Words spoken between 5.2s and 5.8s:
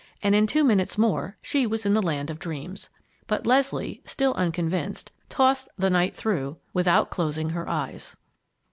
tossed